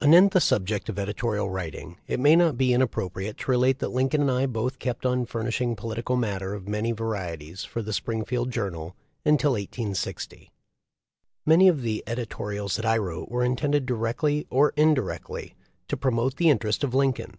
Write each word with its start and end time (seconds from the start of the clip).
Anent 0.00 0.32
the 0.32 0.40
subject 0.40 0.88
of 0.88 0.98
editorial 0.98 1.50
writing 1.50 1.98
it 2.06 2.18
may 2.18 2.34
not 2.34 2.56
be 2.56 2.72
inappropriate 2.72 3.36
to 3.36 3.50
relate 3.50 3.78
that 3.80 3.90
Lincoln 3.90 4.22
and 4.22 4.30
I 4.30 4.46
both 4.46 4.78
kept 4.78 5.04
on 5.04 5.26
furnishing 5.26 5.76
political 5.76 6.16
matter 6.16 6.54
of 6.54 6.66
many 6.66 6.92
varieties 6.92 7.62
for 7.66 7.82
the 7.82 7.92
Springfield 7.92 8.50
Journal 8.50 8.96
until 9.26 9.52
1860. 9.52 10.50
Many 11.44 11.68
of 11.68 11.82
the 11.82 12.02
editorials 12.06 12.76
that 12.76 12.86
I 12.86 12.96
wrote 12.96 13.28
were 13.28 13.44
intended 13.44 13.84
directly 13.84 14.46
or 14.48 14.72
indirectly 14.78 15.54
to 15.88 15.96
promote 15.98 16.36
the 16.36 16.48
interest 16.48 16.82
of 16.82 16.94
Lincoln. 16.94 17.36